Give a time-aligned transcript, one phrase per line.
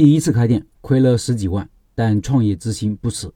[0.00, 3.34] 第一次开店亏了十几万，但创业之心不死。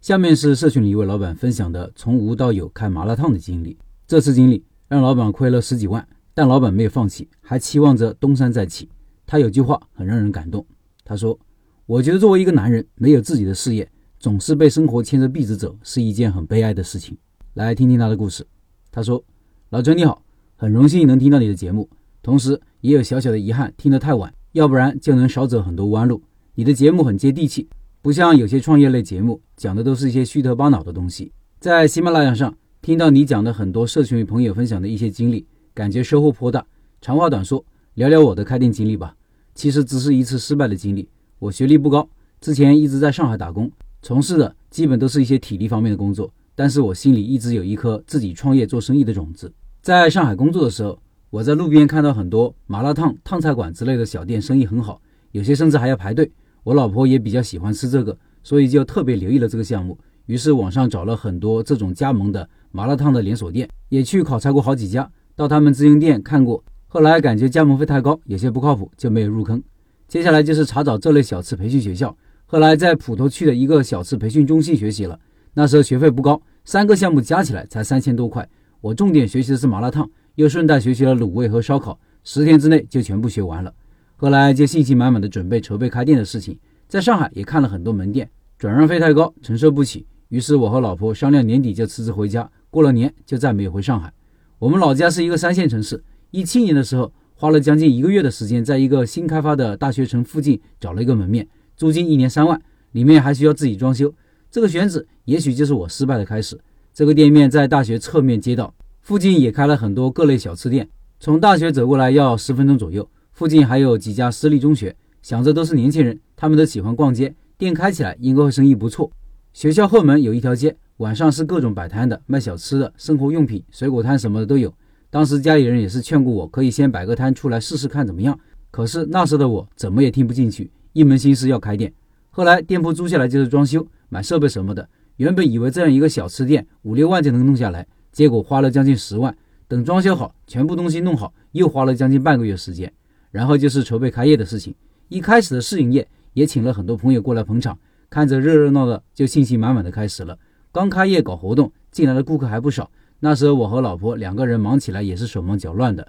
[0.00, 3.76] 下面是社群里一位老板分享的从无到有开麻辣烫的经历。
[4.06, 8.88] 这次经历让老板亏了十几万，但老板没有放弃，还期望着东山再起。
[9.26, 10.64] 他有句话很让人感动，
[11.04, 11.36] 他说
[11.86, 17.18] ：“我觉得作为一个男人，没有自己的事业，总是被生活牵着鼻子走，是一件很悲哀的事情。”
[17.54, 18.46] 来听听他的故事。
[18.92, 19.24] 他说
[19.70, 21.90] ：“老陈你好，很荣幸能听到你的节目，
[22.22, 26.22] 同时也有小小的遗憾，听得太晚。”要不然就能少走很多弯路。
[26.54, 27.68] 你的节目很接地气，
[28.00, 31.32] 不像有些创业类节目讲的都是一些虚头巴脑的东西。
[31.58, 36.64] 在喜马拉雅上听到你讲的很多社群与朋友分享的一些经历，感觉收获颇大。
[37.00, 37.64] 长话短说，
[37.94, 39.16] 聊聊我的开店经历吧。
[39.56, 41.08] 其实只是一次失败的经历。
[41.40, 42.08] 我学历不高，
[42.40, 43.68] 之前一直在上海打工，
[44.02, 46.32] 从事的基本都是一些体力方面的工作。
[46.54, 49.52] 但是我心里一直有一颗自己创业做生意的种子。
[49.82, 50.96] 在上海工作的时候。
[51.34, 55.02] 我在路边看到很多麻辣烫、烫菜馆之类的小店，生意很好，
[55.32, 56.30] 有些甚至还要排队。
[56.62, 59.98] 我老婆也比较喜欢吃这个，所以就特别留意了这个项目。
[60.26, 66.62] 于是网上找了很多这种加盟的麻辣烫的连锁店，也去考察过好几家，到他们直营店看过。
[66.86, 69.60] 后来感觉加盟费太高，有些不靠谱，就没有入坑。
[70.06, 72.16] 接下来就是查找这类小吃培训学校，
[72.46, 75.18] 后来在普陀区的一个小吃培训中心学习了。
[75.54, 78.48] 那时候学费不高，三个项目加起来才三千多块。
[78.80, 80.08] 我重点学习的是麻辣烫。
[80.36, 83.72] 又顺带学习了卤味和烧烤，十天之内就全部学完了。
[84.16, 90.06] 后来就信心满满的准备筹备开店的事情，在上海也看了很多门店，转让费太高，承受不起。
[90.28, 94.12] 于是我和老婆商量，年底就辞职回家，过了年就再没有回上海。
[94.58, 101.46] 我们老家是一个三线城市，一七年的时候花了将近一个月的时间，在一个新开发的大学城附近找了一个门面，
[101.76, 102.60] 租金一年三万，
[102.92, 104.12] 里面还需要自己装修。
[104.50, 106.58] 这个选址也许就是我失败的开始。
[106.92, 108.74] 这个店面在大学侧面街道。
[109.04, 110.88] 附近也开了很多各类小吃店，
[111.20, 113.06] 从大学走过来要十分钟左右。
[113.32, 119.10] 附近还有几家私立中学，想着都是年轻人，他们都喜欢逛街，店开起来应该会生意不错。
[119.52, 124.72] 学校后门有一条街，晚上是各种摆摊的，卖小吃的、生活用品、水果摊什么的都有。
[125.10, 128.38] 当时家里人也是劝过我，可以先摆个摊出来试试看怎么样。
[128.70, 131.92] 可是那时的我怎么也听不进去，一门心思要开店。
[132.30, 134.88] 后来店铺租下来就是装修、买设备什么的。
[135.16, 137.86] 原本以为这样一个小吃店五六万就能弄下来。
[138.14, 139.36] 结果花了将近十万，
[139.66, 142.90] 等装修好，全部东西弄好，又花了将近半个月时间。
[143.32, 144.72] 然后就是筹备开业的事情。
[145.08, 147.76] 一开始的试营业也请了很多朋友过来捧场，
[148.08, 150.38] 看着热热闹闹，就信心满满的开始了。
[150.70, 152.88] 刚开业搞活动，进来的顾客还不少。
[153.18, 156.06] 那时候我和老婆两个人忙起来也是手忙脚乱的。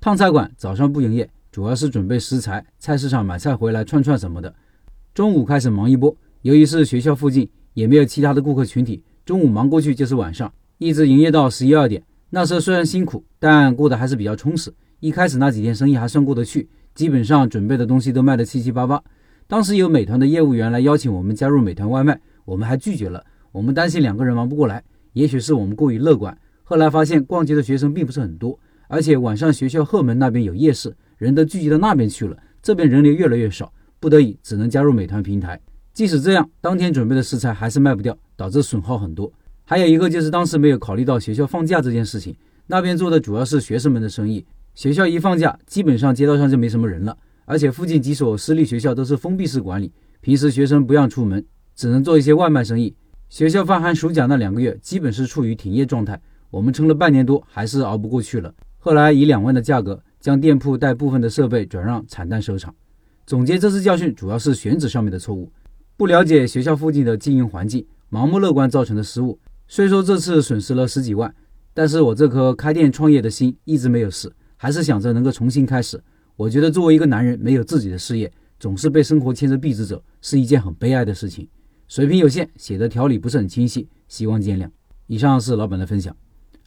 [0.00, 4.54] 烫菜馆早上不营业，主要是准备食材，菜市场买菜回来串串什么的。
[5.12, 10.52] 中午开始忙一波，由于是学校附近，也没有其他的顾客群体，中午忙过去就是晚上。
[10.82, 14.72] 一直营业到十一二点，那时候虽然辛苦，但过得还是比较充实。
[14.98, 19.00] 一开始那几天生意还算过得去，基本上准备的东西都卖得七七八八。
[19.46, 23.24] 当时有美团的业务员来邀请我们加入美团外卖，我们还拒绝了。
[23.52, 24.82] 我们担心两个人忙不过来，
[25.12, 26.36] 也许是我们过于乐观。
[26.64, 35.60] 后来发现逛街的学生并不是很多，而且晚上学校后门那边有夜市，人都聚集到那边去了，这边人流越来越少，不得已只能加入美团平台。
[35.92, 39.30] 即使这样，当天准备的食材还是卖不掉，导致损耗很多。
[39.72, 44.44] 还有一个就是当时没有考虑到学校放假这件事情，那边做的主要是学生们的生意。
[44.74, 47.16] 学校一放假，基本上街道上就没什么人了，
[47.46, 49.90] 而且附近几所私立学校都是封闭式管理，
[50.20, 51.42] 平时学生不让出门，
[51.74, 52.94] 只能做一些外卖生意。
[53.30, 56.20] 学校放寒暑假那两个月，基本是处于停业状态。
[56.50, 58.54] 我们撑了半年多，还是熬不过去了。
[58.76, 62.74] 后来以两万的价格将店铺带部分的设备转让，惨淡收场。
[63.24, 65.50] 总结这次教训，主要是选址上面的错误，
[65.96, 69.38] 不了解学校附近的经营环境，盲目乐观造成的失误。
[69.68, 71.34] 虽说这次损失了十几万，
[71.72, 76.02] 但是我这颗开店创业的心一直没有死，还是想着能够重新开始。
[76.36, 81.48] 我觉得作为一个男人，没有自己的事业，总是被生活牵着鼻子走，是一件很悲哀的事情。
[81.88, 84.68] 水平有限，写的条理不是很清晰，希望见谅。
[85.06, 86.14] 以上是老板的分享。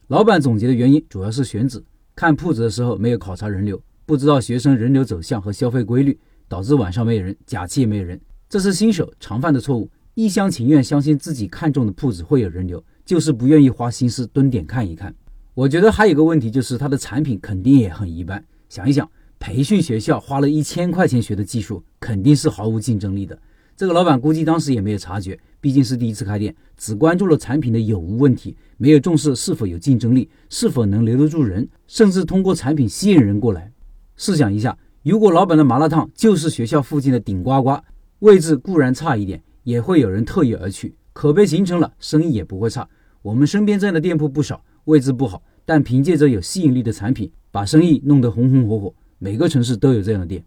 [0.08, 1.84] 老板总结的原因主要是选址，
[2.16, 9.90] 看铺子的时候没有考察人流，不知道学生人流走向和消费规律，导致晚上没有人，假期也没有人，这是新手常犯的错误。
[10.14, 12.82] 一厢情愿相信自己看中的铺子会有人流。
[13.06, 15.14] 就是不愿意花心思蹲点看一看。
[15.54, 18.44] 我觉得还有个问题就是他的产品肯定也很一般。
[18.68, 19.10] 想一想，
[19.40, 23.40] 培训学校花了一千块钱学的技术，肯定是毫无竞争力的。
[23.78, 33.72] 这个老板估计当时也没有察觉，毕竟是第一次开店，只关注了产品的有无问题，没有重视是否有竞争力，是否能留得住人，甚至通过产品吸引人过来。
[34.16, 37.78] 试想一下，如果老板的麻辣烫就是学校附近的顶呱呱，
[38.20, 40.96] 位置固然差一点，也会有人特意而去。
[41.12, 42.88] 口碑形成了，生意也不会差。
[43.26, 48.94] 我们身边这样的店铺不少，位置不好，但凭借着有吸引力的产品，把生意弄得红红火火。
[49.18, 50.46] 每个城市都有这样的店。